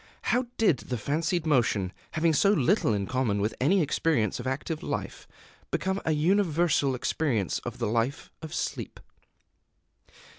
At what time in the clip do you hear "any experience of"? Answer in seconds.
3.61-4.47